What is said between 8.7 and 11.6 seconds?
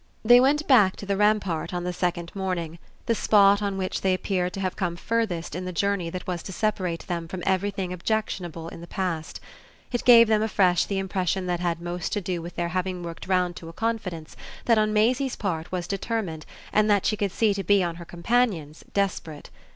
the past: it gave them afresh the impression that